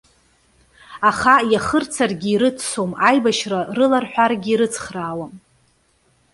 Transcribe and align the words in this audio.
Аха, 1.09 1.35
иахырцаргьы 1.51 2.29
ирыццом, 2.31 2.91
аибашьра 3.07 3.59
рыларҳәаргьы 3.75 4.49
ирыцхраауам. 4.51 5.33